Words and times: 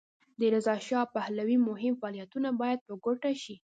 د 0.39 0.41
رضاشاه 0.55 1.11
پهلوي 1.15 1.57
مهم 1.69 1.93
فعالیتونه 2.01 2.49
باید 2.61 2.79
په 2.87 2.93
ګوته 3.03 3.31
شي. 3.43 3.55